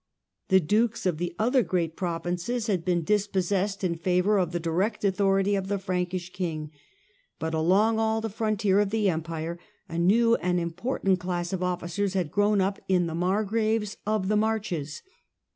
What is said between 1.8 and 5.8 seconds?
provinces had been dispossessed in favour of the direct authority of the